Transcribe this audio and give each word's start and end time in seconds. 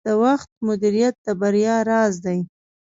د 0.07 0.09
وخت 0.23 0.49
مدیریت 0.67 1.15
د 1.25 1.27
بریا 1.41 1.75
راز 1.89 2.13
دی. 2.25 2.39